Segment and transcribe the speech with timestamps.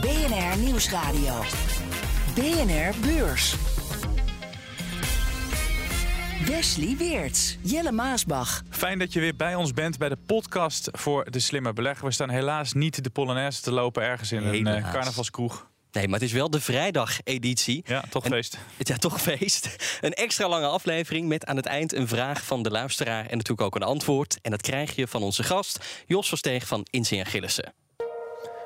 [0.00, 1.44] BNR Nieuwsradio.
[2.34, 3.54] BNR Beurs.
[6.46, 8.62] Wesley Weerts, Jelle Maasbach.
[8.70, 12.04] Fijn dat je weer bij ons bent bij de podcast voor de slimme belegger.
[12.06, 14.92] We staan helaas niet de Polonaise te lopen ergens in een uh, Helaas.
[14.92, 15.68] carnavalskroeg.
[15.92, 17.82] Nee, maar het is wel de vrijdag-editie.
[17.86, 18.58] Ja, toch En- feest.
[18.78, 19.76] Ja, toch feest.
[20.00, 23.60] Een extra lange aflevering met aan het eind een vraag van de luisteraar en natuurlijk
[23.60, 24.38] ook een antwoord.
[24.42, 27.72] En dat krijg je van onze gast Jos Versteeg van Inzien Gillissen.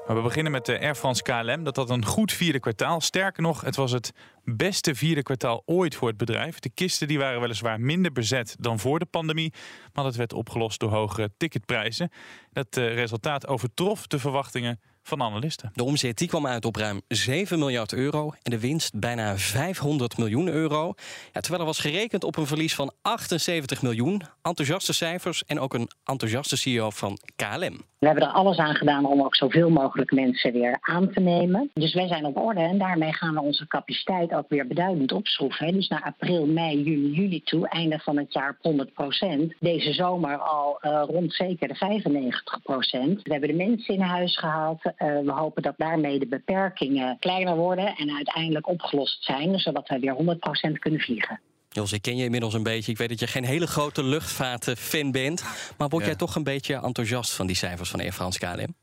[0.07, 1.65] Maar we beginnen met de Air France KLM.
[1.65, 3.01] Dat had een goed vierde kwartaal.
[3.01, 4.13] Sterker nog, het was het
[4.45, 6.59] beste vierde kwartaal ooit voor het bedrijf.
[6.59, 9.53] De kisten die waren weliswaar minder bezet dan voor de pandemie.
[9.93, 12.11] Maar dat werd opgelost door hogere ticketprijzen.
[12.53, 15.71] Dat eh, resultaat overtrof de verwachtingen van analisten.
[15.75, 20.17] De omzet die kwam uit op ruim 7 miljard euro en de winst bijna 500
[20.17, 20.95] miljoen euro.
[21.33, 24.23] Ja, terwijl er was gerekend op een verlies van 78 miljoen.
[24.43, 27.85] Enthousiaste cijfers en ook een enthousiaste CEO van KLM.
[28.05, 31.71] We hebben er alles aan gedaan om ook zoveel mogelijk mensen weer aan te nemen.
[31.75, 35.73] Dus wij zijn op orde en daarmee gaan we onze capaciteit ook weer beduidend opschroeven.
[35.73, 40.39] Dus naar april, mei, juni, juli toe, einde van het jaar op 100% Deze zomer
[40.39, 44.81] al eh, rond zeker de 95% We hebben de mensen in huis gehaald.
[44.85, 50.01] Eh, we hopen dat daarmee de beperkingen kleiner worden en uiteindelijk opgelost zijn, zodat wij
[50.01, 51.41] weer 100% kunnen vliegen.
[51.75, 52.93] Jos, ik ken je inmiddels een beetje.
[52.93, 55.43] Ik weet dat je geen hele grote luchtvaartfan bent.
[55.79, 56.09] Maar word Ja.
[56.09, 58.75] jij toch een beetje enthousiast van die cijfers van Air France KLM?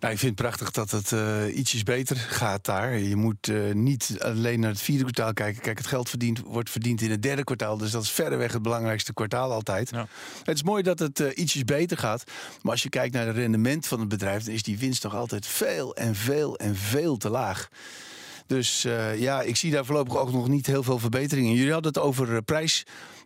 [0.00, 2.98] Nou, ik vind het prachtig dat het eh, ietsjes beter gaat daar.
[2.98, 5.62] Je moet eh, niet alleen naar het vierde kwartaal kijken.
[5.62, 7.76] Kijk, het geld verdient, wordt verdiend in het derde kwartaal.
[7.76, 9.90] Dus dat is verreweg het belangrijkste kwartaal altijd.
[9.90, 10.06] Ja.
[10.44, 12.24] Het is mooi dat het eh, ietsjes beter gaat.
[12.62, 14.44] Maar als je kijkt naar het rendement van het bedrijf...
[14.44, 17.68] dan is die winst toch altijd veel en veel en veel te laag.
[18.46, 21.54] Dus eh, ja, ik zie daar voorlopig ook nog niet heel veel verbeteringen.
[21.54, 22.84] Jullie hadden het over eh, prijs,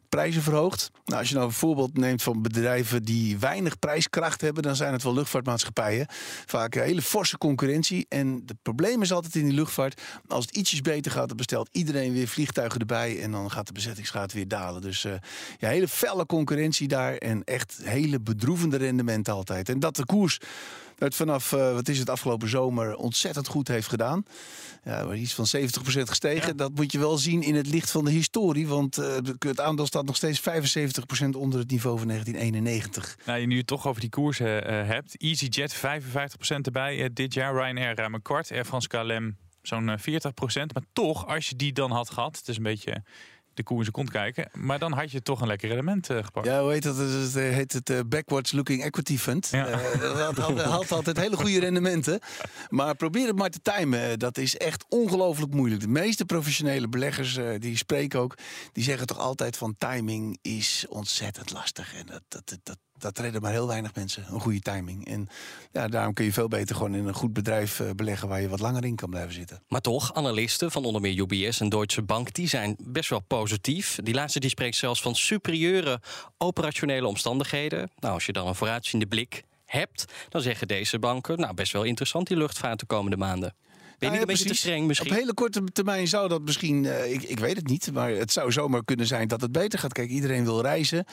[0.08, 0.90] prijzen verhoogd.
[1.04, 4.92] Nou, als je nou een voorbeeld neemt van bedrijven die weinig prijskracht hebben, dan zijn
[4.92, 6.06] het wel luchtvaartmaatschappijen.
[6.46, 8.06] Vaak hele forse concurrentie.
[8.08, 11.68] En het probleem is altijd in die luchtvaart, als het ietsjes beter gaat, dan bestelt
[11.72, 14.80] iedereen weer vliegtuigen erbij en dan gaat de bezettingsgraad weer dalen.
[14.80, 15.12] Dus eh,
[15.58, 19.68] ja, hele felle concurrentie daar en echt hele bedroevende rendementen altijd.
[19.68, 20.38] En dat de koers
[20.98, 24.24] het vanaf, eh, wat is het, afgelopen zomer ontzettend goed heeft gedaan.
[24.84, 26.56] Ja, iets van 70% gestegen.
[26.56, 28.66] Dat moet je wel zien in het licht van de historie.
[28.66, 33.18] Want eh, het aandeel staat nog steeds 75% onder het niveau van 1991.
[33.26, 35.16] Nou, je nu het toch over die koersen eh, hebt.
[35.16, 35.80] EasyJet 55%
[36.62, 37.54] erbij dit jaar.
[37.54, 38.52] Ryanair ruim een kwart.
[38.52, 39.36] Air France KLM
[39.66, 40.02] zo'n eh, 40%.
[40.72, 42.36] Maar toch, als je die dan had gehad...
[42.36, 43.02] Het is een beetje
[43.56, 44.48] de koer in zijn kont kijken.
[44.52, 46.46] Maar dan had je toch een lekker rendement eh, gepakt.
[46.46, 46.96] Ja, hoe heet dat?
[46.96, 49.48] Het heet het eh, Backwards Looking Equity Fund.
[49.50, 49.66] Ja.
[49.66, 52.20] Eh, dat haalt altijd hele goede rendementen.
[52.68, 54.18] Maar probeer het maar te timen.
[54.18, 55.80] Dat is echt ongelooflijk moeilijk.
[55.80, 58.34] De meeste professionele beleggers eh, die spreken ook,
[58.72, 61.94] die zeggen toch altijd van timing is ontzettend lastig.
[61.94, 65.06] En dat, dat, dat, dat, dat redden maar heel weinig mensen, een goede timing.
[65.06, 65.28] En
[65.72, 68.48] ja, daarom kun je veel beter gewoon in een goed bedrijf eh, beleggen waar je
[68.48, 69.62] wat langer in kan blijven zitten.
[69.68, 72.34] Maar toch, analisten van onder meer UBS en Deutsche Bank...
[72.34, 73.98] die zijn best wel positief.
[74.02, 76.00] Die laatste die spreekt zelfs van superieure
[76.38, 77.90] operationele omstandigheden.
[77.98, 80.04] Nou, als je dan een vooruitziende blik hebt...
[80.28, 83.54] dan zeggen deze banken, nou, best wel interessant die luchtvaart de komende maanden.
[83.98, 85.10] Ben Nou ja, een beetje te streng misschien?
[85.10, 88.32] Op hele korte termijn zou dat misschien, eh, ik, ik weet het niet, maar het
[88.32, 89.92] zou zomaar kunnen zijn dat het beter gaat.
[89.92, 91.04] Kijk, iedereen wil reizen.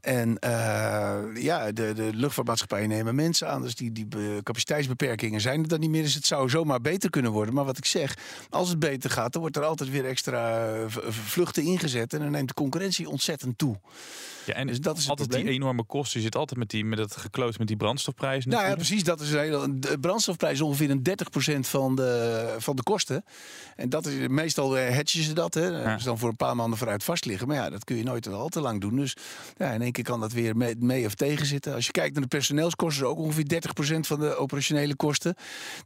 [0.00, 3.62] En eh, ja, de, de luchtvaartmaatschappijen nemen mensen aan.
[3.62, 6.02] Dus die, die be- capaciteitsbeperkingen zijn er dan niet meer.
[6.02, 7.54] Dus het zou zomaar beter kunnen worden.
[7.54, 8.16] Maar wat ik zeg,
[8.50, 12.12] als het beter gaat, dan wordt er altijd weer extra eh, vluchten ingezet.
[12.12, 13.76] En dan neemt de concurrentie ontzettend toe.
[14.46, 16.18] Ja, en Dus dat is altijd die enorme kosten.
[16.18, 18.50] Je zit altijd met, die, met het gekloot met die brandstofprijzen.
[18.50, 19.04] Nou ja, precies.
[19.04, 21.02] Dat is een hele, de brandstofprijs is ongeveer een
[21.56, 23.24] 30% van de, van de kosten.
[23.76, 25.54] En dat is, meestal eh, hedgen ze dat.
[25.54, 25.66] Hè.
[25.66, 25.94] Ja.
[25.94, 27.48] Dus dan voor een paar maanden vooruit vast liggen.
[27.48, 28.96] Maar ja, dat kun je nooit al te lang doen.
[28.96, 29.16] Dus
[29.56, 31.74] ja, in één keer kan dat weer mee, mee of tegen zitten.
[31.74, 33.62] Als je kijkt naar de personeelskosten, ook ongeveer
[33.96, 35.34] 30% van de operationele kosten.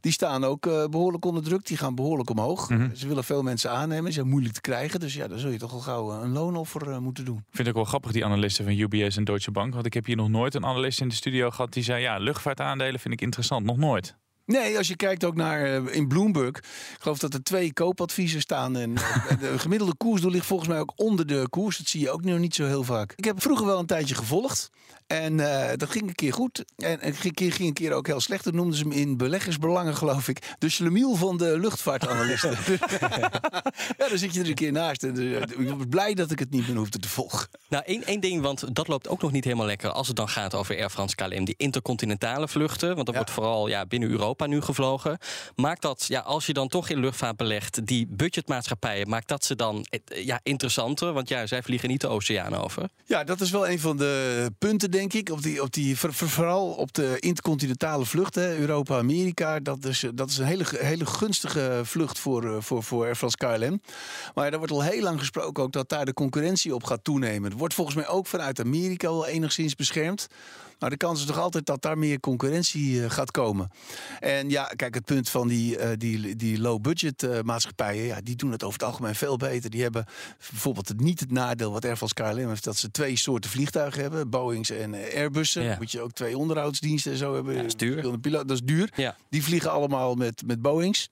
[0.01, 1.65] Die staan ook eh, behoorlijk onder druk.
[1.65, 2.69] Die gaan behoorlijk omhoog.
[2.69, 2.95] Mhm.
[2.95, 4.07] Ze willen veel mensen aannemen.
[4.07, 4.99] Ze zijn moeilijk te krijgen.
[4.99, 7.37] Dus ja, dan zul je toch al gauw eh, een loonoffer eh, moeten doen.
[7.37, 8.25] Ik vind ook wel grappig, die
[8.55, 9.73] van UBS en Deutsche Bank.
[9.73, 12.01] Want ik heb hier nog nooit een analist in de studio gehad die zei...
[12.01, 13.65] ja, luchtvaartaandelen vind ik interessant.
[13.65, 14.15] Nog nooit.
[14.45, 16.57] Nee, als je kijkt ook naar eh, in Bloomberg.
[16.57, 16.63] Ik
[16.99, 18.75] geloof dat er twee koopadviezen staan.
[18.77, 21.77] En eh, de gemiddelde koersdoel ligt volgens mij ook onder de koers.
[21.77, 23.13] Dat zie je ook nog niet zo heel vaak.
[23.15, 24.69] Ik heb vroeger wel een tijdje gevolgd.
[25.07, 26.63] En eh, dat ging een keer goed.
[26.77, 28.43] En een keer ging een keer ook heel slecht.
[28.43, 30.55] Dat noemden ze hem in beleggersbelangen, geloof ik.
[30.59, 32.49] De slemiel van de luchtvaartanalisten.
[33.97, 35.03] ja, dan zit je er een keer naast.
[35.03, 37.47] En, ik ben blij dat ik het niet meer hoefde te volgen.
[37.69, 40.29] Nou, één, één ding, want dat loopt ook nog niet helemaal lekker als het dan
[40.29, 41.45] gaat over Air France KLM.
[41.45, 43.13] Die intercontinentale vluchten, want Ja.
[43.13, 45.17] wordt vooral ja, binnen Europa nu gevlogen.
[45.55, 49.55] Maakt dat, ja, als je dan toch in luchtvaart belegt, die budgetmaatschappijen, maakt dat ze
[49.55, 51.13] dan eh, ja, interessanter?
[51.13, 52.89] Want ja, zij vliegen niet de oceaan over.
[53.05, 55.29] Ja, dat is wel een van de punten, denk ik.
[55.29, 59.59] Op die, op die, voor- voor- vooral op de intercontinentale vluchten, Europa-Amerika.
[59.59, 63.37] Dat is, dat is een hele, hele gunstige vlucht voor, eh, voor, voor Air France
[63.37, 63.81] KLM.
[64.33, 67.49] Maar daar wordt al heel lang gesproken ook dat daar de concurrentie op gaat toenemen.
[67.49, 70.27] Het wordt volgens mij ook vanuit Amerika wel enigszins beschermd.
[70.81, 73.71] Maar de kans is toch altijd dat daar meer concurrentie eh, gaat komen.
[74.19, 78.35] En ja, kijk, het punt van die, eh, die, die low-budget eh, maatschappijen, ja, die
[78.35, 79.69] doen het over het algemeen veel beter.
[79.69, 80.05] Die hebben
[80.49, 84.29] bijvoorbeeld niet het nadeel wat Air France KLM heeft, dat ze twee soorten vliegtuigen hebben,
[84.29, 85.63] Boeings en Airbussen.
[85.63, 85.75] Ja.
[85.77, 87.53] Moet je ook twee onderhoudsdiensten en zo hebben.
[87.53, 88.19] Ja, dat is duur.
[88.31, 88.91] Dat is duur.
[88.95, 89.15] Ja.
[89.29, 91.09] Die vliegen allemaal met, met Boeings.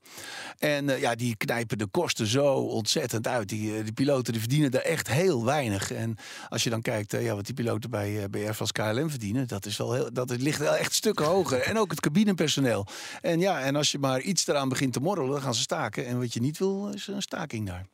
[0.57, 3.49] En ja, die knijpen de kosten zo ontzettend uit.
[3.49, 5.91] Die, die piloten die verdienen daar echt heel weinig.
[5.91, 6.17] En
[6.49, 9.47] als je dan kijkt ja, wat die piloten bij, eh, bij Air France KLM verdienen,
[9.47, 11.61] dat, is wel heel, dat ligt wel echt stukken hoger.
[11.61, 12.85] En ook het cabinepersoneel.
[13.21, 16.05] En ja, en als je maar iets eraan begint te morrelen, dan gaan ze staken.
[16.05, 17.85] En wat je niet wil, is een staking daar.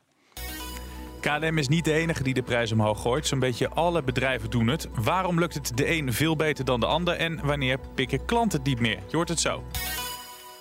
[1.21, 3.27] KLM is niet de enige die de prijs omhoog gooit.
[3.27, 4.87] Zo'n beetje alle bedrijven doen het.
[4.95, 7.15] Waarom lukt het de een veel beter dan de ander?
[7.15, 8.99] En wanneer pikken klanten het niet meer?
[9.09, 9.63] Je hoort het zo.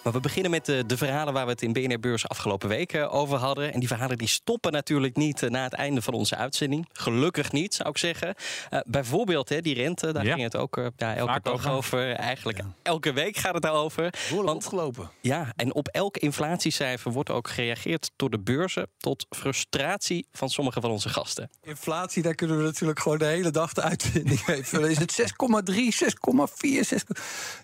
[0.04, 3.10] Maar we beginnen met de, de verhalen waar we het in BNR Beurs afgelopen weken
[3.10, 3.72] over hadden.
[3.72, 6.88] En die verhalen die stoppen natuurlijk niet eh, na het einde van onze uitzending.
[6.92, 8.34] Gelukkig niet, zou ik zeggen.
[8.70, 10.32] Eh, bijvoorbeeld hè, die rente, daar Ja.
[10.32, 12.12] ging het ook eh, ja, elke Vaak dag over.
[12.12, 14.10] Eigenlijk elke week gaat het daarover.
[14.10, 15.10] Behoorlijk Want opgelopen.
[15.20, 20.80] ja, en op elk inflatiecijfer wordt ook gereageerd door de beurzen tot frustratie van sommige
[20.80, 21.50] van onze gasten.
[21.62, 24.90] Inflatie, daar kunnen we natuurlijk gewoon de hele dag de uitzending mee vullen.
[24.90, 25.74] Is het 6,3,
[26.74, 27.02] 6,4, 6...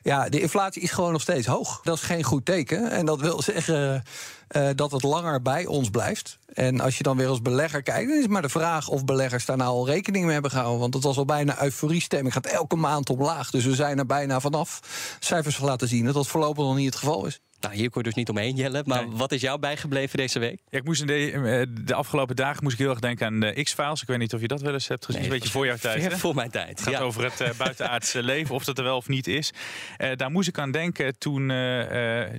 [0.02, 1.80] Ja, de inflatie is gewoon nog steeds hoog.
[1.82, 2.90] Dat is geen goed teken.
[2.90, 4.02] En dat wil zeggen
[4.48, 6.38] eh, dat het langer bij ons blijft.
[6.52, 8.08] En als je dan weer als belegger kijkt...
[8.08, 10.80] dan is het maar de vraag of beleggers daar nou al rekening mee hebben gehouden.
[10.80, 12.32] Want het was al bijna euforiestemming.
[12.32, 13.50] Gaat elke maand omlaag.
[13.50, 14.80] Dus we zijn er bijna vanaf.
[15.20, 17.40] Cijfers laten zien dat dat voorlopig nog niet het geval is.
[17.60, 18.82] Nou, hier kon je dus niet omheen, Jelle.
[18.86, 19.16] Maar Nee.
[19.16, 20.60] wat is jou bijgebleven deze week?
[20.68, 23.40] Ja, ik moest in de, eh, de afgelopen dagen moest ik heel erg denken aan
[23.40, 24.02] de X-Files.
[24.02, 25.22] Ik weet niet of je dat wel eens hebt gezien.
[25.22, 26.02] een beetje voor jouw tijd.
[26.02, 26.18] Hè?
[26.18, 26.68] voor mijn tijd.
[26.68, 27.00] Het gaat ja.
[27.00, 29.52] over het eh, buitenaardse leven, of dat er wel of niet is.
[29.96, 31.46] Eh, daar moest ik aan denken toen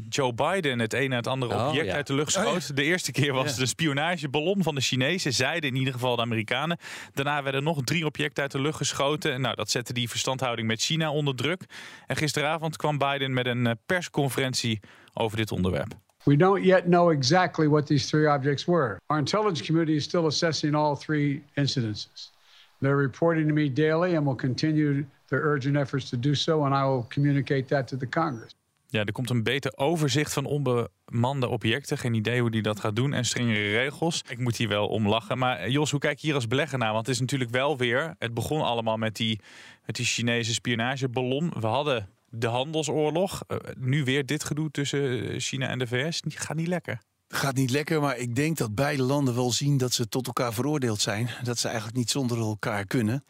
[0.09, 1.93] Joe Biden het een en het andere Oh, object ja.
[1.93, 2.75] uit de lucht schoot.
[2.75, 6.77] De eerste keer was de spionageballon van de Chinezen, zeiden in ieder geval de Amerikanen.
[7.13, 9.41] Daarna werden nog drie objecten uit de lucht geschoten.
[9.41, 11.65] Nou, dat zette die verstandhouding met China onder druk.
[12.07, 14.79] En gisteravond kwam Biden met een persconferentie
[15.13, 15.93] over dit onderwerp.
[16.23, 18.99] We don't yet know exactly what these three objects were.
[19.07, 22.31] Our intelligence community is still assessing all three incidences.
[22.79, 26.73] They're reporting to me daily and will continue their urgent efforts to do so, and
[26.73, 28.53] I will communicate that to the Congress.
[28.91, 31.97] Ja, er komt een beter overzicht van onbemande objecten.
[31.97, 33.13] Geen idee hoe die dat gaat doen.
[33.13, 34.23] En strengere regels.
[34.29, 35.37] Ik moet hier wel om lachen.
[35.37, 36.93] Maar eh, Jos, hoe kijk je hier als belegger naar?
[36.93, 38.15] Want het is natuurlijk wel weer...
[38.19, 39.39] Het begon allemaal met die,
[39.85, 41.51] met die Chinese spionageballon.
[41.59, 43.43] We hadden de handelsoorlog.
[43.47, 46.21] Eh, nu weer dit gedoe tussen eh, China en de VS.
[46.27, 47.01] Gaat niet lekker.
[47.27, 50.53] Gaat niet lekker, maar ik denk dat beide landen wel zien dat ze tot elkaar
[50.53, 51.29] veroordeeld zijn.
[51.43, 53.25] Dat ze eigenlijk niet zonder elkaar kunnen.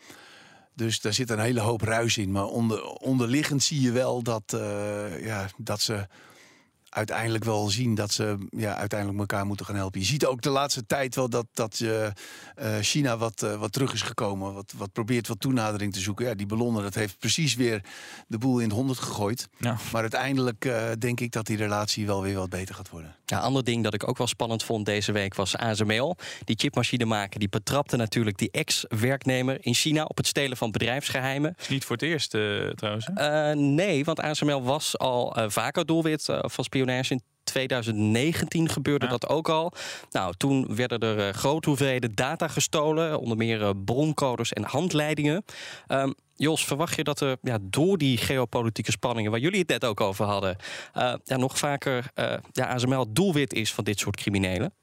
[0.75, 2.31] Dus daar zit een hele hoop ruis in.
[2.31, 6.07] Maar onder, onderliggend zie je wel dat, eh, ja, dat ze
[6.91, 9.99] uiteindelijk wel zien dat ze ja, uiteindelijk elkaar moeten gaan helpen.
[9.99, 13.93] Je ziet ook de laatste tijd wel dat, dat eh, China wat, eh, wat terug
[13.93, 14.53] is gekomen.
[14.53, 16.25] Wat, wat probeert wat toenadering te zoeken.
[16.25, 17.81] Ja, die ballonnen, dat heeft precies weer
[18.27, 19.47] de boel in het honderd gegooid.
[19.57, 19.77] Ja.
[19.91, 23.15] Maar uiteindelijk eh, denk ik dat die relatie wel weer wat beter gaat worden.
[23.25, 26.15] Ja, ander ding dat ik ook wel spannend vond deze week was ASML.
[26.43, 31.55] Die chipmachine maken, die betrapte natuurlijk die ex-werknemer in China op het stelen van bedrijfsgeheimen.
[31.59, 32.29] is niet voor het eerst
[32.75, 33.09] trouwens.
[33.15, 36.80] Eh, nee, want ASML was al eh, vaker doelwit eh, van spionage.
[36.89, 39.11] In 2019 gebeurde Ja.
[39.11, 39.71] dat ook al.
[40.11, 45.45] Nou, toen werden er eh, grote hoeveelheden data gestolen, onder meer eh, broncodes en handleidingen.
[45.87, 49.85] Ehm, Jos, verwacht je dat er ja, door die geopolitieke spanningen, waar jullie het net
[49.85, 50.55] ook over hadden,
[50.93, 52.11] eh, ja, nog vaker
[52.51, 54.73] ja, ASML doelwit is van dit soort criminelen?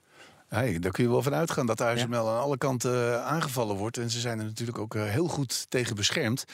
[0.48, 3.96] Hey, daar kun je wel van uitgaan dat de ASML aan alle kanten aangevallen wordt.
[3.96, 6.44] En ze zijn er natuurlijk ook heel goed tegen beschermd.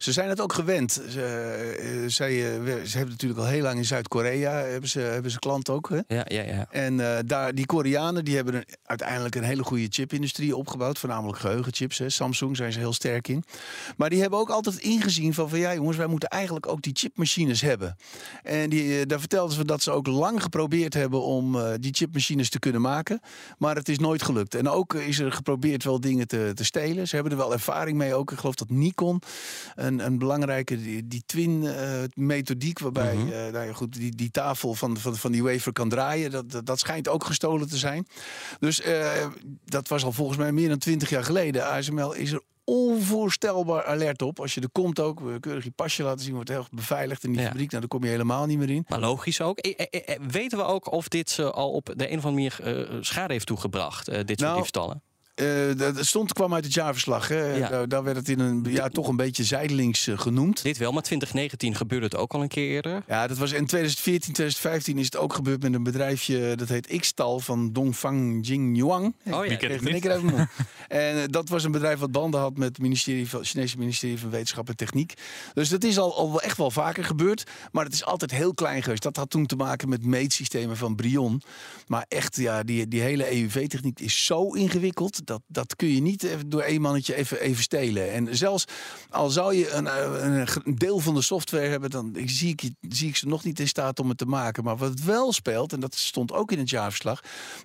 [0.00, 0.92] Ze zijn het ook gewend.
[0.92, 1.22] Ze,
[1.78, 5.38] eh, zij, eh, ze hebben natuurlijk al heel lang in Zuid-Korea hebben ze, hebben ze
[5.38, 5.88] klanten ook.
[5.88, 6.00] Hè?
[6.06, 6.66] Ja, ja, ja.
[6.70, 10.98] En eh, daar, die Koreanen die hebben een, uiteindelijk een hele goede chipindustrie opgebouwd.
[10.98, 11.98] Voornamelijk geheugenchips.
[11.98, 12.10] Hè.
[12.10, 13.44] Samsung zijn ze heel sterk in.
[13.96, 16.96] Maar die hebben ook altijd ingezien van, van ja jongens, wij moeten eigenlijk ook die
[16.96, 17.96] chipmachines hebben.
[18.42, 22.58] En die, daar vertelden ze dat ze ook lang geprobeerd hebben om die chipmachines te
[22.58, 23.20] kunnen maken.
[23.58, 24.54] Maar het is nooit gelukt.
[24.54, 27.08] En ook is er geprobeerd wel dingen te, te stelen.
[27.08, 28.32] Ze hebben er wel ervaring mee ook.
[28.32, 29.22] Ik geloof dat Nikon
[29.92, 33.32] een, een belangrijke, die, die twin eh, methodiek, waarbij Mhm.
[33.32, 36.30] eh, nou ja, goed, die, die tafel van, van, van die wafer kan draaien.
[36.30, 38.06] Dat, dat, dat schijnt ook gestolen te zijn.
[38.58, 39.26] Dus eh,
[39.64, 41.66] dat was al volgens mij meer dan twintig jaar geleden.
[41.66, 44.40] ASML is er onvoorstelbaar alert op.
[44.40, 47.40] Als je er komt ook, keurig je pasje laten zien, wordt heel beveiligd in die
[47.40, 47.46] Ja.
[47.46, 47.68] fabriek.
[47.70, 48.84] Nou, daar kom je helemaal niet meer in.
[48.88, 49.58] Maar logisch ook.
[50.30, 53.46] Weten we ook of dit ze al op de een of andere manier schade heeft
[53.46, 55.02] toegebracht, eh, dit soort Nou, diefstallen?
[55.34, 55.46] Eh,
[55.76, 57.28] dat dat stond kwam uit het jaarverslag.
[57.28, 57.54] Hè.
[57.54, 57.68] Ja.
[57.68, 60.62] Daar, daar werd het in een ja, toch een beetje zijdelings eh, genoemd.
[60.62, 63.02] Dit wel, maar 2019 gebeurde het ook al een keer eerder.
[63.08, 66.98] Ja, dat was in 2014, 2015 is het ook gebeurd met een bedrijfje dat heet
[67.00, 69.04] Xtal van Dongfang Jingyuan.
[69.04, 69.40] Oh ja.
[69.40, 70.48] Wie kent het mond.
[70.88, 74.18] En eh, dat was een bedrijf wat banden had met het ministerie van, Chinese ministerie
[74.18, 75.14] van Wetenschap en Techniek.
[75.54, 77.44] Dus dat is al, al echt wel vaker gebeurd.
[77.72, 79.02] Maar het is altijd heel klein geweest.
[79.02, 81.42] Dat had toen te maken met meetsystemen van Brion.
[81.86, 85.19] Maar echt, ja, die, die hele EUV-techniek is zo ingewikkeld.
[85.24, 88.12] Dat, dat kun je niet even door één mannetje even, even stelen.
[88.12, 88.64] En zelfs
[89.10, 93.08] al zou je een, eh, een, deel van de software hebben, dan zie ik, zie
[93.08, 94.64] ik ze nog niet in staat om het te maken.
[94.64, 97.20] Maar wat wel speelt, en dat stond ook in het jaarverslag,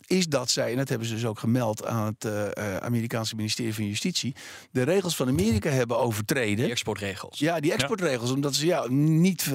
[0.06, 3.36] is dat zij, en dat hebben ze dus ook gemeld aan het eh, eh, Amerikaanse
[3.36, 4.36] ministerie van Justitie,
[4.72, 6.56] de regels van Amerika hebben overtreden.
[6.56, 7.40] Die exportregels.
[7.40, 9.46] Ja, die exportregels, omdat ze ja, niet,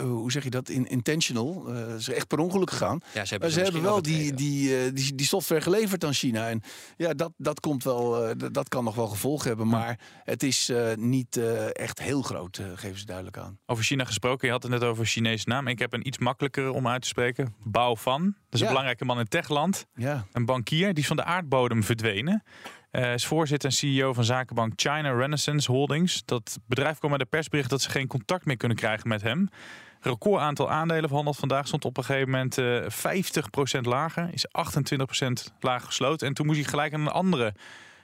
[0.00, 3.00] hoe zeg je dat, in, intentional, eh, ze echt per ongeluk gegaan.
[3.14, 6.12] Ja, ze hebben Maar ze hebben wel die, die, eh, die, die software geleverd aan
[6.12, 6.48] China.
[6.48, 6.57] En
[6.96, 9.68] ja, dat, dat, komt wel, eh, dat- kan nog wel gevolgen hebben.
[9.68, 13.58] Maar het is eh, niet eh, echt heel groot, geven ze duidelijk aan.
[13.66, 15.66] Over China gesproken, je had het net over Chinese naam.
[15.66, 17.54] Ik heb een iets makkelijker om uit te spreken.
[17.64, 18.22] Bao Fan.
[18.22, 18.64] Dat is Ja.
[18.64, 19.86] een belangrijke man in techland.
[19.94, 20.26] Ja.
[20.32, 22.42] Een bankier, die is van de aardbodem verdwenen.
[22.90, 26.22] Eh is voorzitter en CEO van zakenbank China Renaissance Holdings.
[26.24, 29.48] Dat bedrijf kwam met de persbericht dat ze geen contact meer kunnen krijgen met hem.
[30.00, 34.30] Record aantal aandelen verhandeld vandaag stond op een gegeven moment eh 50% lager.
[34.32, 36.26] Is 28% lager gesloten.
[36.26, 37.54] En toen moest hij gelijk aan een andere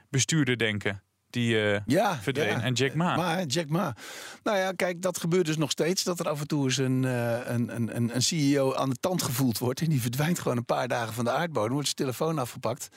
[0.09, 1.03] bestuurder denken.
[1.31, 2.49] Die eh Ja, verdween.
[2.49, 2.63] ja.
[2.63, 3.17] En Jack Ma.
[3.17, 3.97] Ma, Jack Ma.
[4.43, 6.03] Nou ja, kijk, dat gebeurt dus nog steeds.
[6.03, 9.23] Dat er af en toe eens een, eh, een, een, een, CEO aan de tand
[9.23, 9.81] gevoeld wordt.
[9.81, 11.73] En die verdwijnt gewoon een paar dagen van de aardbodem.
[11.73, 12.89] Wordt zijn telefoon afgepakt.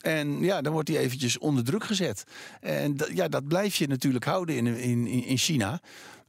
[0.00, 2.24] En ja, dan wordt hij eventjes onder druk gezet.
[2.60, 5.80] En ja, dat blijf je natuurlijk houden in, in in China.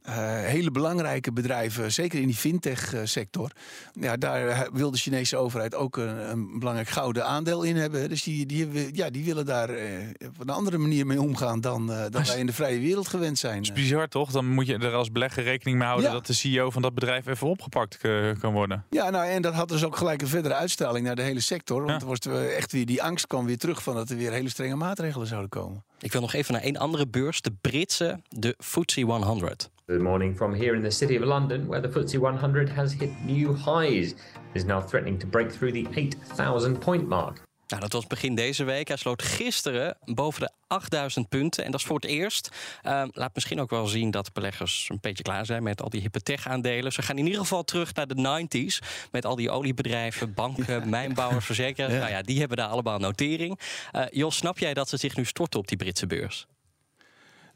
[0.06, 3.50] Eh, hele belangrijke bedrijven, zeker in die fintech-sector.
[3.92, 8.08] Ja, daar eh, wil de Chinese overheid ook een, een belangrijk gouden aandeel in hebben.
[8.08, 9.88] Dus die, die, ja, die willen daar eh,
[10.26, 13.38] op een andere manier mee omgaan dan, eh, dan wij in de vrije wereld gewend
[13.38, 13.56] zijn.
[13.56, 14.30] Dat is bizar toch?
[14.30, 16.14] Dan moet je er als belegger rekening mee houden Ja.
[16.16, 18.84] dat de CEO van dat bedrijf even opgepakt eh, kan worden.
[18.90, 21.78] Ja, nou en dat had dus ook gelijk een verdere uitstraling naar de hele sector.
[21.78, 21.98] Want Ja.
[22.00, 24.48] er was eh, echt weer die angst kwam weer terug van dat er weer hele
[24.48, 25.84] strenge maatregelen zouden komen.
[26.00, 29.70] Ik wil nog even naar een andere beurs, de Britse, de FTSE 100.
[29.88, 33.10] Good morning from here in the city of London, where the FTSE 100 has hit
[33.24, 34.10] new highs.
[34.10, 34.16] It
[34.52, 37.40] is now threatening to break through the 8,000 point mark.
[37.66, 38.88] Nou, dat was begin deze week.
[38.88, 41.64] Hij sloot gisteren boven de 8000 punten.
[41.64, 42.50] En dat is voor het eerst.
[42.82, 46.00] Eh, laat misschien ook wel zien dat beleggers een beetje klaar zijn met al die
[46.00, 46.92] hippe tech-aandelen.
[46.92, 49.08] Ze gaan in ieder geval terug naar de 90s.
[49.10, 51.92] Met al die oliebedrijven, banken, mijnbouwers, verzekeraars.
[51.92, 53.60] Nou ja, die hebben daar allemaal notering.
[53.92, 56.46] Eh, Jos, snap jij dat ze zich nu storten op die Britse beurs?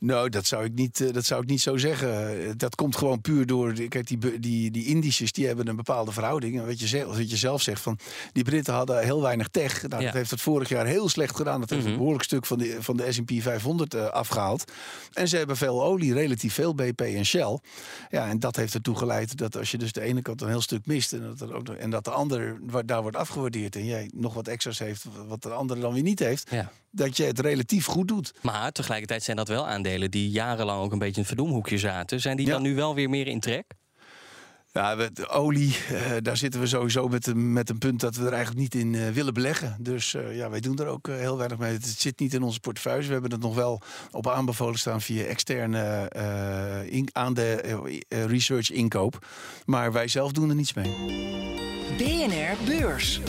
[0.00, 2.42] Nou, dat zou ik niet, eh, dat zou ik niet zo zeggen.
[2.44, 3.72] Eh, Dat komt gewoon puur door.
[3.72, 6.58] Kijk, die, die, die die hebben een bepaalde verhouding.
[6.58, 7.98] En wat je, zelf, wat je zelf zegt, van
[8.32, 9.82] die Britten hadden heel weinig tech.
[9.88, 10.08] Nou, Ja.
[10.08, 11.60] Dat heeft het vorig jaar heel slecht gedaan.
[11.60, 11.90] Dat heeft Mhm.
[11.90, 14.72] een behoorlijk stuk van de, van de SP 500 eh, afgehaald.
[15.12, 17.58] En ze hebben veel olie, relatief veel BP en Shell.
[18.10, 20.60] Ja, en dat heeft ertoe geleid dat als je dus de ene kant een heel
[20.60, 21.12] stuk mist.
[21.12, 23.76] En dat, er ook, en dat de ander daar wordt afgewaardeerd.
[23.76, 26.50] En jij nog wat extra's heeft, wat de andere dan weer niet heeft.
[26.50, 26.72] Ja.
[26.90, 28.32] Dat je het relatief goed doet.
[28.42, 32.20] Maar tegelijkertijd zijn dat wel aandelen die jarenlang ook een beetje in het verdomhoekje zaten.
[32.20, 32.52] Zijn die Ja.
[32.52, 33.64] dan nu wel weer meer in trek?
[34.72, 38.16] Ja, we- de olie, eh, daar zitten we sowieso met, een- met een punt dat
[38.16, 39.76] we er eigenlijk niet in eh, willen beleggen.
[39.80, 41.72] Dus eh, ja, wij doen er ook heel weinig mee.
[41.72, 43.06] Het zit niet in onze portefeuille.
[43.06, 43.80] We hebben het nog wel
[44.10, 47.54] op aanbevolen staan via externe eh in, aan de
[48.08, 49.26] eh, research inkoop.
[49.64, 50.94] Maar wij zelf doen er niets mee.
[51.98, 53.20] BNR Beurs.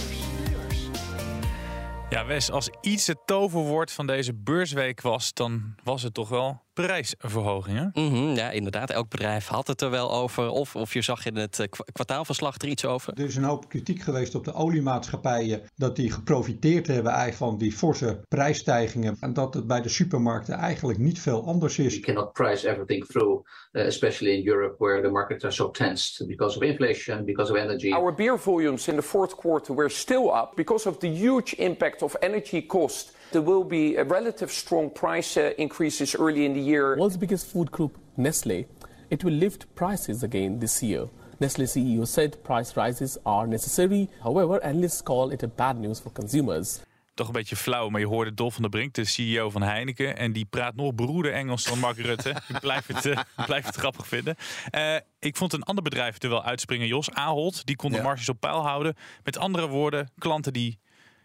[2.12, 6.62] Ja, Wes, als iets het toverwoord van deze beursweek was, dan was het toch wel
[6.86, 7.90] prijsverhogingen.
[7.94, 8.90] Mhm, ja, inderdaad.
[8.90, 10.50] Elk bedrijf had het er wel over.
[10.50, 13.14] Of, of je zag in het eh, kwa- kwartaalverslag er iets over.
[13.14, 17.58] Er is een hoop kritiek geweest op de oliemaatschappijen dat die geprofiteerd hebben eigenlijk van
[17.58, 21.94] die forse prijsstijgingen en dat het bij de supermarkten eigenlijk niet veel anders is.
[21.94, 26.28] You cannot price everything through, uh, especially in Europe where the markets are so tensed
[26.28, 27.92] because of inflation, because of energy.
[27.92, 32.02] Our beer volumes in the fourth quarter were still up because of the huge impact
[32.02, 33.20] of energy cost.
[33.32, 36.96] There will be a relative strong price uh, increases early in the year.
[36.98, 38.66] World's biggest food group, Nestle,
[39.10, 41.08] it will lift prices again this year.
[41.38, 44.10] Nestle CEO said price rises are necessary.
[44.24, 46.80] However, analysts call it a bad news for consumers.
[47.14, 50.18] Toch een beetje flauw, maar je hoorde Dolf van der Brink, de CEO van Heineken.
[50.18, 52.30] En die praat nog beroerde Engels dan Mark Rutte.
[52.54, 54.36] ik blijf het, eh, ik blijf het grappig vinden.
[54.70, 57.12] Eh, ik vond een ander bedrijf er wel uitspringen, Jos.
[57.12, 58.04] Ahold, die kon de Ja.
[58.04, 58.96] marges op peil houden.
[59.24, 60.80] Met andere woorden, klanten die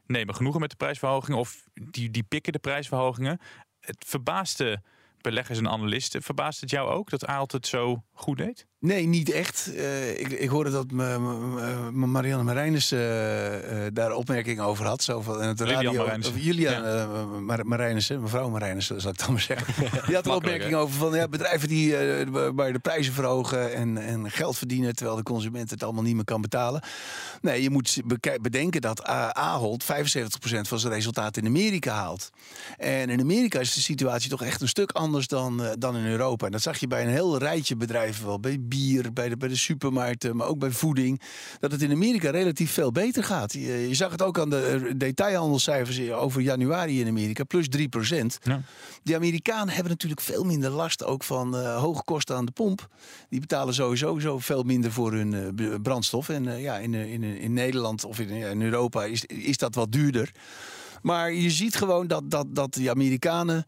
[0.06, 1.38] nemen genoegen met de prijsverhogingen...
[1.38, 3.40] of die, die pikken de prijsverhogingen.
[3.80, 4.82] Het verbaasde
[5.20, 6.22] beleggers en analisten.
[6.22, 8.66] Verbaast het jou ook dat Ahold het zo goed deed?
[8.86, 9.72] Nee, niet echt.
[9.74, 10.90] Eh, ik, ik hoorde dat
[11.92, 15.02] Marianne Marijnis eh, eh, daar opmerkingen over had.
[15.02, 16.34] Zo van, het radio, Marijnissen.
[16.34, 17.06] of Julia Ja.
[17.40, 19.74] Mar- Marijnissen, mevrouw Marijnissen, zal ik dan maar zeggen.
[20.06, 20.78] Die had een opmerking hè?
[20.78, 21.94] over van ja, bedrijven die
[22.54, 26.24] waar de prijzen verhogen en, en geld verdienen terwijl de consument het allemaal niet meer
[26.24, 26.82] kan betalen.
[27.40, 28.00] Nee, je moet
[28.40, 29.86] bedenken dat Ahold 75%
[30.60, 32.30] van zijn resultaat in Amerika haalt.
[32.76, 36.46] En in Amerika is de situatie toch echt een stuk anders dan, dan in Europa.
[36.46, 38.40] En dat zag je bij een heel rijtje bedrijven wel.
[38.40, 41.20] Bij bier, bij de, bij de supermarkten, maar ook bij voeding.
[41.58, 43.52] Dat het in Amerika relatief veel beter gaat.
[43.52, 47.44] Je, je zag het ook aan de eh, detailhandelscijfers over januari in Amerika.
[47.44, 47.80] Plus 3%.
[48.42, 48.60] Ja.
[49.02, 52.88] Die Amerikanen hebben natuurlijk veel minder last ook van eh, hoge kosten aan de pomp.
[53.28, 56.28] Die betalen sowieso zo veel minder voor hun eh, brandstof.
[56.28, 59.74] En eh, ja, in, eh, in, in Nederland of in, in Europa is, is dat
[59.74, 60.30] wat duurder.
[61.02, 63.64] Maar je ziet gewoon dat, dat, dat die Amerikanen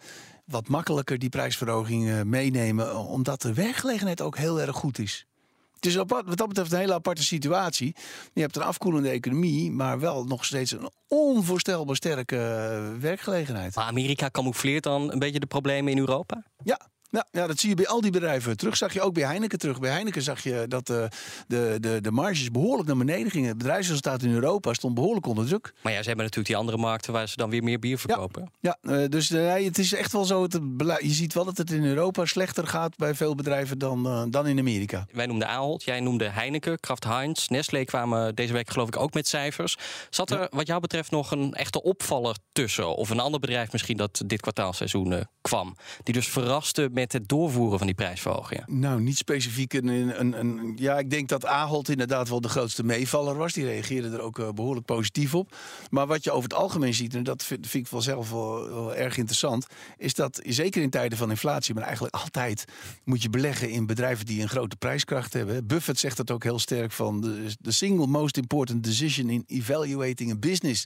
[0.49, 2.97] wat makkelijker die prijsverhoging eh, meenemen.
[2.97, 5.27] Omdat de werkgelegenheid ook heel erg goed is.
[5.75, 7.95] Het is apart, wat dat betreft een hele aparte situatie.
[8.33, 13.75] Je hebt een afkoelende economie, maar wel nog steeds een onvoorstelbaar sterke eh, werkgelegenheid.
[13.75, 16.45] Maar Amerika camoufleert dan een beetje de problemen in Europa?
[16.65, 16.81] Ja.
[17.11, 18.77] Ja, ja, dat zie je bij al die bedrijven terug.
[18.77, 19.81] Zag je ook bij Heineken terug.
[19.81, 21.05] Bij Heineken zag je dat eh,
[21.47, 23.49] de, de, de marges behoorlijk naar beneden gingen.
[23.49, 25.73] Het bedrijfsresultaat in Europa stond behoorlijk onder druk.
[25.83, 28.53] Maar ja, ze hebben natuurlijk die andere markten waar ze dan weer meer bier verkopen.
[28.61, 30.43] Ja, eh, dus eh, het is echt wel zo.
[30.43, 30.61] Het
[30.99, 34.59] je ziet wel dat het in Europa slechter gaat bij veel bedrijven dan, dan in
[34.59, 35.07] Amerika.
[35.13, 39.15] Wij noemden Ahold, jij noemde Heineken, Kraft Heinz, Nestlé kwamen deze week geloof ik ook
[39.15, 39.77] met cijfers.
[40.11, 42.97] Zat er wat jou betreft nog een echte opvaller tussen?
[42.97, 45.77] Of een ander bedrijf misschien dat dit kwartaalseizoen kwam?
[46.03, 48.65] Die dus verraste met het doorvoeren van die prijsverhogingen.
[48.67, 49.87] Nou, niet specifiek een,
[50.21, 50.73] een, een.
[50.77, 53.53] Ja, ik denk dat Ahold inderdaad wel de grootste meevaller was.
[53.53, 55.57] Die reageerde er ook eh, behoorlijk positief op.
[55.91, 59.17] Maar wat je over het algemeen ziet, en dat vind, ik wel zelf wel, erg
[59.17, 62.65] interessant, is dat zeker in tijden van inflatie, maar eigenlijk altijd
[63.05, 65.67] moet je beleggen in bedrijven die een grote prijskracht hebben.
[65.67, 70.31] Buffett zegt dat ook heel sterk van de, the single most important decision in evaluating
[70.31, 70.85] a business.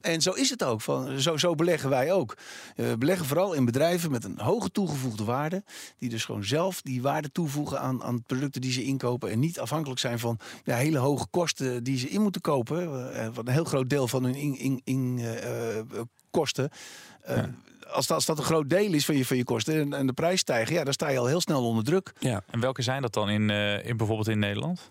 [0.00, 0.80] En zo is het ook.
[0.80, 2.36] Van, zo, zo beleggen wij ook.
[2.76, 5.53] We beleggen vooral in bedrijven met een hoge toegevoegde waarde.
[5.98, 9.30] Die dus gewoon zelf die waarde toevoegen aan, aan producten die ze inkopen.
[9.30, 13.12] En niet afhankelijk zijn van ja, hele hoge kosten die ze in moeten kopen.
[13.14, 15.84] Eh, wat een heel groot deel van hun in, in, in, eh, eh,
[16.30, 16.70] kosten.
[17.22, 17.42] Eh,
[17.90, 20.06] als, dat, als dat een groot deel is van je, van je kosten en, en
[20.06, 22.12] de prijs stijgen, ja, dan sta je al heel snel onder druk.
[22.18, 22.42] Ja.
[22.50, 24.90] En welke zijn dat dan in, eh, in bijvoorbeeld in Nederland?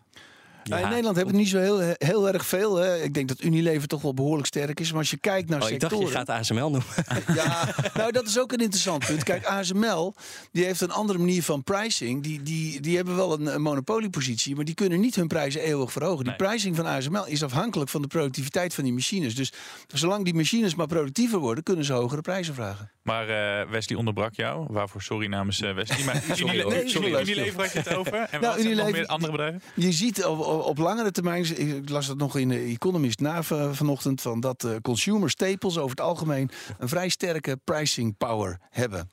[0.64, 2.76] Nou, in Nederland hebben we niet zo heel, heel erg veel.
[2.76, 3.02] Hè.
[3.04, 4.90] Ik denk dat Unilever toch wel behoorlijk sterk is.
[4.90, 6.12] Maar als je kijkt naar Oh, ik dacht, sectoren...
[6.12, 6.84] je gaat ASML noemen.
[7.36, 9.24] Ja, nou dat is ook een interessant punt.
[9.24, 10.14] Kijk, ASML
[10.52, 12.24] die heeft een andere manier van pricing.
[12.24, 15.92] Die, die, die hebben wel een, een monopoliepositie, maar die kunnen niet hun prijzen eeuwig
[15.92, 16.24] verhogen.
[16.26, 19.36] Die pricing van ASML is afhankelijk van de productiviteit van die machines.
[19.36, 19.52] Dus
[19.88, 22.92] zolang die machines maar productiever worden, kunnen ze hogere prijzen vragen.
[23.04, 24.66] Maar eh, Wesley onderbrak jou.
[24.70, 26.04] Waarvoor sorry namens eh, Wesley.
[26.06, 26.72] Maar Sorry, Unile- hoor.
[26.72, 27.36] Nee, sorry, Unilever.
[27.38, 28.14] Unilever had je het over.
[28.14, 29.62] En Nou, wat zijn nog Unilever- meer andere bedrijven?
[29.76, 33.76] Je ziet op, op, langere termijn, ik las dat nog in de Economist na van-
[33.76, 39.10] vanochtend, van dat eh, consumer staples over het algemeen een vrij sterke pricing power hebben.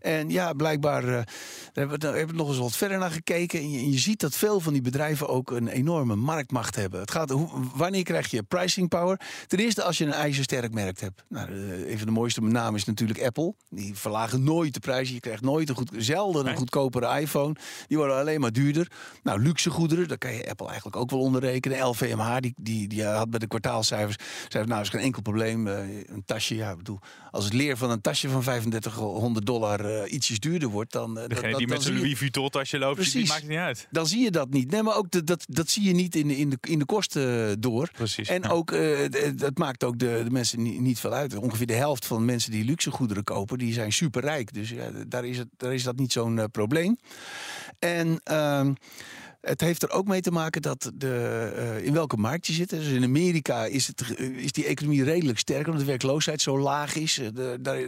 [0.00, 1.26] En ja, blijkbaar
[1.72, 3.60] daar hebben we, nog eens wat verder naar gekeken.
[3.60, 7.00] En je, en je ziet dat veel van die bedrijven ook een enorme marktmacht hebben.
[7.00, 9.20] Het gaat, hoe, wanneer krijg je pricing power?
[9.46, 11.24] Ten eerste als je een ijzersterk merk hebt.
[11.28, 13.54] Nou, eh, een van de mooiste namen is natuurlijk Apple.
[13.70, 15.10] Die verlagen nooit de prijs.
[15.10, 17.54] Je krijgt nooit een goed, zelden een goedkopere iPhone.
[17.86, 18.90] Die worden alleen maar duurder.
[19.22, 21.86] Nou, luxe goederen, daar kan je Apple eigenlijk ook wel onder rekenen.
[21.86, 24.16] LVMH, die, die, die had bij de kwartaalcijfers,
[24.48, 25.66] zei nou is geen enkel probleem.
[25.66, 26.98] eh, een tasje, ja, ik bedoel,
[27.30, 31.18] als het leer van een tasje van 3500 dollar dollar uh, ietsjes duurder wordt, dan...
[31.18, 33.12] Uh, Degene dat, die met zijn Louis Vuitton tasje loopt, Precies.
[33.12, 33.88] die maakt het niet uit.
[33.90, 34.70] Dan zie je dat niet.
[34.70, 36.84] Nee, maar ook de, dat, dat zie je niet in de, in de, in de
[36.84, 37.90] kosten door.
[37.92, 38.28] Precies.
[38.28, 38.74] En ook,
[39.34, 41.36] dat maakt ook de, de mensen niet, niet veel uit.
[41.36, 44.52] Ongeveer de helft van de mensen die luxegoederen kopen, die zijn superrijk.
[44.52, 44.74] Dus
[45.06, 46.98] daar, is het, daar is dat niet zo'n probleem.
[47.78, 48.20] En...
[49.42, 52.70] Het heeft er ook mee te maken dat de, uh, in welke markt je zit.
[52.70, 56.94] Dus in Amerika is, het, is die economie redelijk sterk, omdat de werkloosheid zo laag
[56.94, 57.20] is.
[57.34, 57.80] De, daar,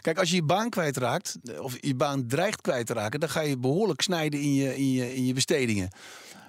[0.00, 3.40] kijk, als je je baan kwijtraakt, of je baan dreigt kwijt te raken, dan ga
[3.40, 5.88] je behoorlijk snijden in je, in je, in je bestedingen.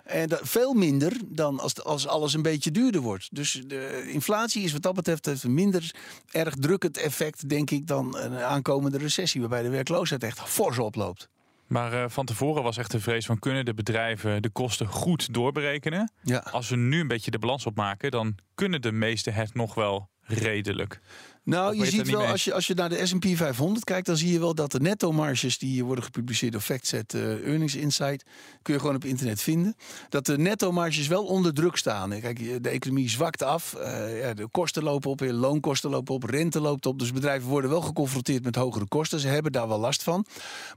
[0.03, 3.27] En dat, veel minder dan als, als alles een beetje duurder wordt.
[3.31, 5.95] Dus de inflatie is wat dat betreft een minder
[6.31, 11.29] erg drukkend effect, denk ik, dan een aankomende recessie, waarbij de werkloosheid echt fors oploopt.
[11.71, 15.33] Maar uh, van tevoren was echt de vrees van kunnen de bedrijven de kosten goed
[15.33, 16.11] doorberekenen.
[16.23, 16.37] Ja.
[16.37, 20.09] Als we nu een beetje de balans opmaken, dan kunnen de meesten het nog wel
[20.21, 21.01] redelijk.
[21.43, 24.31] Nou, je ziet wel, als je, als je naar de S&P 500 kijkt, dan zie
[24.31, 28.25] je wel dat de netto-marges die worden gepubliceerd door FactSet uh, Earnings Insight,
[28.61, 29.75] kun je gewoon op internet vinden,
[30.09, 32.09] dat de netto-marges wel onder druk staan.
[32.19, 36.61] Kijk, de economie zwakt af, uh, ja, de kosten lopen op, loonkosten lopen op, rente
[36.61, 36.99] loopt op.
[36.99, 39.19] Dus bedrijven worden wel geconfronteerd met hogere kosten.
[39.19, 40.25] Ze hebben daar wel last van.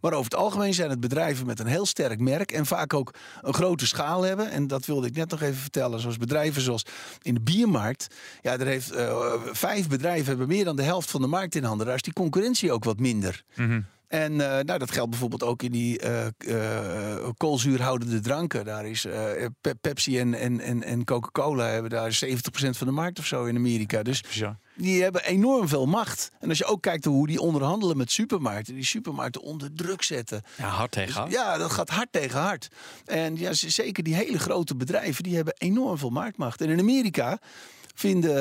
[0.01, 3.15] Maar over het algemeen zijn het bedrijven met een heel sterk merk en vaak ook
[3.43, 4.51] een grote schaal hebben.
[4.51, 6.01] En dat wilde ik net nog even vertellen.
[6.01, 6.85] Zoals bedrijven zoals
[7.23, 8.07] in de biermarkt.
[8.43, 11.65] Ja, er heeft uh, vijf bedrijven hebben meer dan de helft van de markt in
[11.65, 11.87] handen.
[11.87, 13.45] Daar is die concurrentie ook wat minder.
[13.55, 13.81] Mhm.
[14.09, 18.65] En uh, nou, dat geldt bijvoorbeeld ook in die uh, uh, koolzuurhoudende dranken.
[18.65, 19.01] Daar is
[19.61, 23.45] Pe Pepsi en, en, en, en Coca-Cola hebben daar 70% van de markt of zo
[23.45, 24.03] in Amerika.
[24.03, 24.59] Dus ja.
[24.75, 26.31] die hebben enorm veel macht.
[26.41, 30.43] En als je ook kijkt hoe die onderhandelen met supermarkten, die supermarkten onder druk zetten.
[30.57, 31.33] Ja, hard tegen dus hard.
[31.33, 32.69] ja, dat gaat hard tegen hard.
[33.05, 36.61] En ja, zeker die hele grote bedrijven, die hebben enorm veel marktmacht.
[36.61, 37.39] En in Amerika
[37.95, 38.35] vinden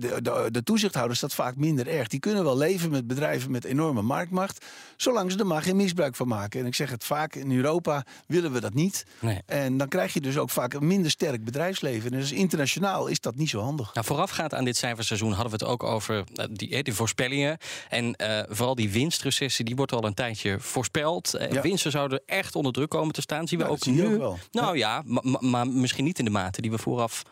[0.00, 2.08] de, de, de, toezichthouders dat vaak minder erg.
[2.08, 4.64] Die kunnen wel leven met bedrijven met enorme marktmacht,
[4.96, 6.60] zolang ze er maar geen misbruik van maken.
[6.60, 9.06] En ik zeg het vaak, in Europa willen we dat niet.
[9.20, 9.42] Nee.
[9.46, 12.12] En dan krijg je dus ook vaak een minder sterk bedrijfsleven.
[12.12, 13.94] En dus internationaal is dat niet zo handig.
[13.94, 17.58] Nou, voorafgaand aan dit cijferseizoen hadden we het ook over die, die voorspellingen.
[17.88, 21.34] En uh, vooral die winstrecessie, die wordt al een tijdje voorspeld.
[21.50, 21.60] Ja.
[21.60, 23.48] Winsten zouden echt onder druk komen te staan.
[23.48, 24.06] Zien we ja, ook nu.
[24.06, 24.38] Ook wel.
[24.52, 27.22] Nou ja, ja maar misschien niet in de mate die we vooraf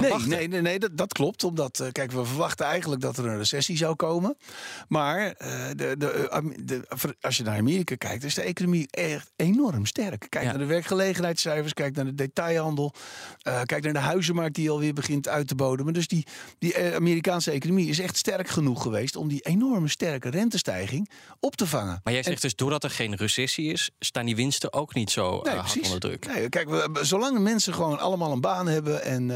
[0.00, 1.44] Nee, nee, nee, nee, dat, dat klopt.
[1.44, 4.36] Omdat, uh, kijk, we verwachten eigenlijk dat er een recessie zou komen.
[4.88, 6.28] Maar uh, de, de,
[6.64, 10.26] de, als je naar Amerika kijkt, is de economie echt enorm sterk.
[10.28, 10.50] Kijk Ja.
[10.50, 12.94] naar de werkgelegenheidscijfers, kijk naar de detailhandel.
[13.48, 15.92] uh, kijk naar de huizenmarkt die alweer begint uit te bodemen.
[15.92, 16.26] Dus die,
[16.58, 21.66] die Amerikaanse economie is echt sterk genoeg geweest om die enorme sterke rentestijging op te
[21.66, 22.00] vangen.
[22.04, 25.40] Maar jij zegt dus, doordat er geen recessie is, staan die winsten ook niet zo
[25.42, 26.26] Nee, hard onder druk.
[26.26, 29.30] Nee, kijk, we, zolang mensen gewoon allemaal een baan hebben en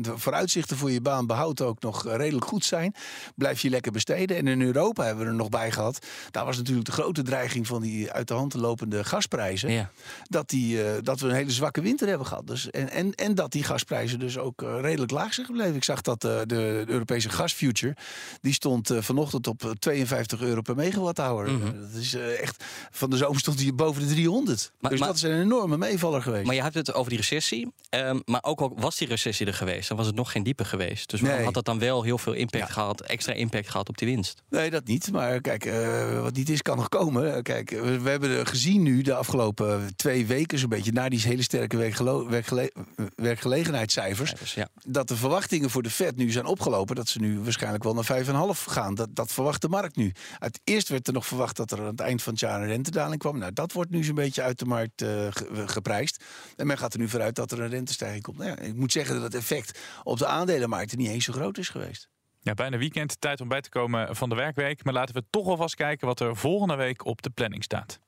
[0.00, 2.94] de vooruitzichten voor je baan behoud ook nog eh, redelijk goed zijn,
[3.34, 4.36] blijf je lekker besteden.
[4.36, 6.06] En in Europa hebben we er nog bij gehad.
[6.30, 9.70] Daar was natuurlijk de grote dreiging van die uit de hand lopende gasprijzen.
[9.72, 9.90] Ja.
[10.22, 12.46] Dat, die, uh, dat we een hele zwakke winter hebben gehad.
[12.46, 15.74] Dus, en, en, en dat die gasprijzen dus ook uh, redelijk laag zijn gebleven.
[15.74, 17.96] Ik zag dat uh, de, Europese gasfuture,
[18.40, 21.50] die stond vanochtend op 52 euro per megawatt-hour.
[21.50, 21.64] Mhm.
[21.80, 24.72] Dat is echt, van de zomer stond hij boven de 300.
[24.80, 26.46] Maar- dus maar- dat is een enorme meevaller geweest.
[26.46, 27.72] Maar je hebt het over die recessie.
[27.88, 30.64] ehm, maar ook al was die recessie er geweest, dan was het nog geen diepe
[30.64, 31.10] geweest.
[31.10, 31.44] Dus waarom Nee.
[31.46, 34.42] had dat dan wel heel veel impact gehad, extra impact gehad op die winst?
[34.50, 35.12] Nee, dat niet.
[35.12, 37.42] Maar kijk, eh, wat niet is, kan nog komen.
[37.42, 41.42] Kijk, we, we hebben gezien nu de afgelopen twee weken, zo'n beetje na die hele
[41.42, 42.70] sterke werkgele-
[43.14, 44.68] werkgelegenheidscijfers, Cijfers, ja.
[44.86, 46.96] dat de verwachtingen voor de Fed nu zijn opgelopen.
[46.96, 48.94] Dat ze nu waarschijnlijk wel naar 5,5 gaan.
[48.94, 50.12] Dat, dat verwacht de markt nu.
[50.38, 52.66] Uit eerst werd er nog verwacht dat er aan het eind van het jaar een
[52.66, 53.38] rentedaling kwam.
[53.38, 56.24] Nou, dat wordt nu zo'n beetje uit de markt eh, ge- geprijsd.
[56.56, 58.38] En men gaat er nu vanuit dat er een rentestijging komt.
[58.38, 61.58] Nou ja, ik moet zeggen dat het effect op de aandelenmarkten niet eens zo groot
[61.58, 62.08] is geweest.
[62.40, 63.20] Ja, bijna weekend.
[63.20, 64.84] Tijd om bij te komen van de werkweek.
[64.84, 67.98] Maar laten we toch alvast kijken wat er volgende week op de planning staat.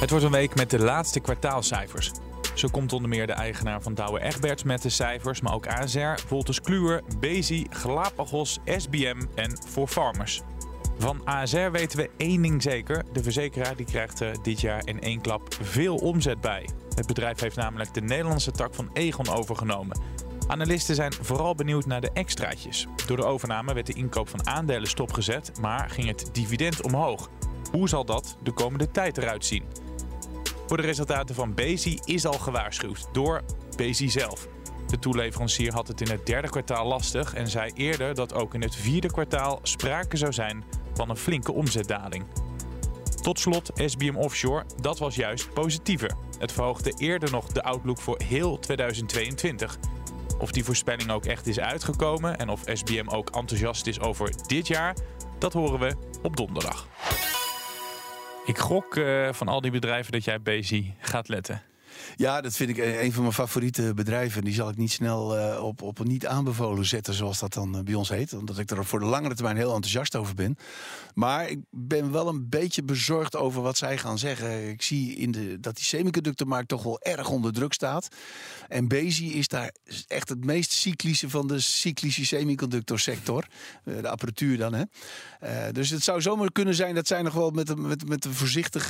[0.00, 2.10] Het wordt een week met de laatste kwartaalcijfers.
[2.54, 6.28] Zo komt onder meer de eigenaar van Douwe Egberts met de cijfers, maar ook ASR,
[6.28, 10.42] Wolters Kluwer, Bezi, Galapagos, SBM en For Farmers.
[10.98, 13.04] Van ASR weten we één ding zeker.
[13.12, 16.68] De verzekeraar die krijgt er dit jaar in één klap veel omzet bij.
[16.94, 20.00] Het bedrijf heeft namelijk de Nederlandse tak van Egon overgenomen.
[20.46, 22.86] Analisten zijn vooral benieuwd naar de extraatjes.
[23.06, 27.30] Door de overname werd de inkoop van aandelen stopgezet, maar ging het dividend omhoog.
[27.70, 29.64] Hoe zal dat de komende tijd eruit zien?
[30.66, 33.42] Voor de resultaten van Bezi is al gewaarschuwd door
[33.76, 34.48] Bezi zelf.
[34.86, 38.62] De toeleverancier had het in het derde kwartaal lastig en zei eerder dat ook in
[38.62, 42.24] het vierde kwartaal sprake zou zijn van een flinke omzetdaling.
[43.22, 46.14] Tot slot SBM Offshore, dat was juist positiever.
[46.38, 49.78] Het verhoogde eerder nog de outlook voor heel 2022.
[50.38, 54.66] Of die voorspelling ook echt is uitgekomen en of SBM ook enthousiast is over dit
[54.66, 54.96] jaar,
[55.38, 56.88] dat horen we op donderdag.
[58.44, 61.62] Ik gok uh, van al die bedrijven dat jij Bezi gaat letten.
[62.16, 64.44] Ja, dat vind ik een van mijn favoriete bedrijven.
[64.44, 67.94] Die zal ik niet snel uh, op, op niet aanbevolen zetten, zoals dat dan bij
[67.94, 68.32] ons heet.
[68.32, 70.56] Omdat ik er voor de langere termijn heel enthousiast over ben.
[71.14, 74.68] Maar ik ben wel een beetje bezorgd over wat zij gaan zeggen.
[74.68, 78.08] Ik zie in de, dat die semiconductormarkt toch wel erg onder druk staat.
[78.68, 79.74] En Bezi is daar
[80.06, 83.46] echt het meest cyclische van de cyclische semiconductorsector.
[83.84, 84.84] De apparatuur dan, hè.
[85.72, 88.34] Dus het zou zomaar kunnen zijn dat zij nog wel met een, met, met een
[88.34, 88.88] voorzichtig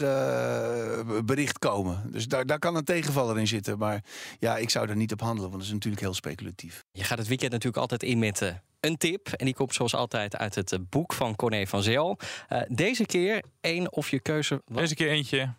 [1.24, 2.02] bericht komen.
[2.12, 3.78] Dus daar, daar kan een tegenvaller in zitten.
[3.78, 4.04] Maar
[4.38, 6.84] ja, ik zou er niet op handelen, want dat is natuurlijk heel speculatief.
[6.92, 9.28] Je gaat het weekend natuurlijk altijd in met uh, een tip.
[9.28, 12.18] En die komt zoals altijd uit het uh, boek van Corné van Zel.
[12.48, 14.62] Uh, deze keer één of je keuze...
[14.64, 14.78] Wat?
[14.78, 15.54] Deze keer eentje...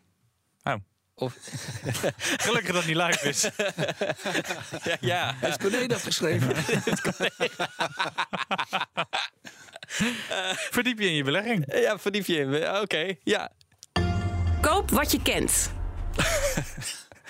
[0.64, 0.74] Oh.
[1.16, 1.38] Of...
[2.46, 3.50] Gelukkig dat het niet live is.
[4.84, 5.36] ja, ja.
[5.40, 6.56] Heeft Corné dat geschreven?
[10.76, 11.74] verdiep je in je belegging?
[11.74, 12.56] Ja, verdiep je in.
[12.56, 13.52] Oké, okay, ja.
[14.62, 15.72] Koop wat je kent.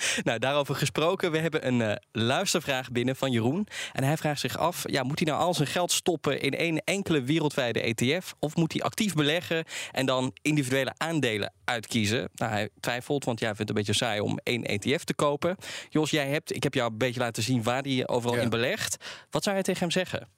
[0.24, 1.32] nou, daarover gesproken.
[1.32, 3.68] We hebben een uh, luistervraag binnen van Jeroen.
[3.94, 6.82] En hij vraagt zich af: ja, moet hij nou al zijn geld stoppen in één
[6.84, 8.34] enkele wereldwijde ETF?
[8.40, 12.30] Of moet hij actief beleggen en dan individuele aandelen uitkiezen?
[12.34, 15.56] Nou, hij twijfelt, want jij vindt het een beetje saai om één ETF te kopen.
[15.90, 18.98] Jos, jij hebt, ik heb jou een beetje laten zien waar hij overal in belegt.
[19.30, 20.37] Wat zou je tegen hem zeggen?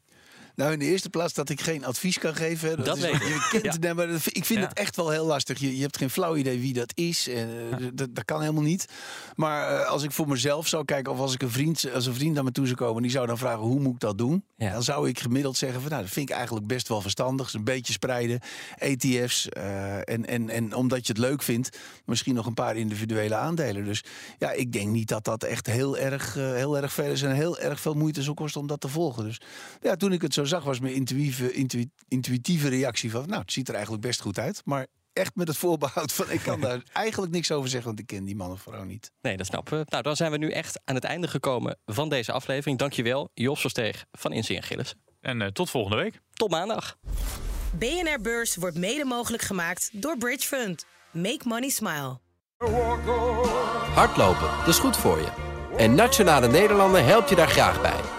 [0.60, 2.78] Nou, in de eerste plaats dat ik geen advies kan geven.
[2.78, 3.22] Dat, dat is, weet ik.
[3.22, 3.94] Je kent, ja.
[3.94, 5.60] maar ik vind het echt wel heel lastig.
[5.60, 7.28] Je, je hebt geen flauw idee wie dat is.
[7.28, 8.86] En, uh, dat, dat, kan helemaal niet.
[9.36, 12.14] Maar uh, als ik voor mezelf zou kijken, of als ik een vriend, als een
[12.14, 14.44] vriend naar me toe zou komen, die zou dan vragen hoe moet ik dat doen?
[14.58, 17.46] Dan zou ik gemiddeld zeggen van nou, dat vind ik eigenlijk best wel verstandig.
[17.46, 18.40] Dus een beetje spreiden.
[18.78, 19.48] ETF's.
[19.58, 23.86] Uh, en, en, en omdat je het leuk vindt, misschien nog een paar individuele aandelen.
[23.86, 24.04] Dus
[24.38, 27.60] ja, ik denk niet dat dat echt heel erg, heel erg veel is en heel
[27.60, 29.24] erg veel moeite zou kosten om dat te volgen.
[29.24, 29.42] Dus
[29.82, 33.28] ja, toen ik het zo zag, was mijn intuïtieve, intuï, intuïtieve reactie van...
[33.28, 36.32] nou, het ziet er eigenlijk best goed uit, maar echt met het voorbehoud van...
[36.32, 39.12] ik kan daar eigenlijk niks over zeggen, want ik ken die man of vrouw niet.
[39.22, 39.86] Nee, dat snappen we.
[39.90, 42.78] Nou, dan zijn we nu echt aan het einde gekomen van deze aflevering.
[42.78, 44.96] Dankjewel, Jos Versteeg van Inzien Gillis.
[45.22, 46.20] En uh, tot volgende week.
[46.34, 46.98] Tot maandag.
[47.78, 50.86] BNR Beurs wordt mede mogelijk gemaakt door Bridge Fund.
[51.12, 52.20] Make money smile.
[53.94, 55.28] Hardlopen, dat is goed voor je.
[55.78, 58.19] En Nationale Nederlanden helpt je daar graag bij.